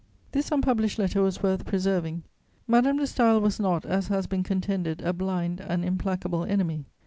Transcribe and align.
This 0.31 0.51
unpublished 0.51 0.97
letter 0.97 1.21
was 1.21 1.43
worth 1.43 1.63
preserving. 1.63 2.23
Madame 2.65 2.97
de 2.97 3.03
Staël 3.03 3.39
was 3.39 3.59
not, 3.59 3.85
as 3.85 4.07
has 4.07 4.25
been 4.25 4.41
contended, 4.41 4.99
a 5.03 5.13
blind 5.13 5.59
and 5.61 5.85
implacable 5.85 6.43
enemy. 6.43 6.85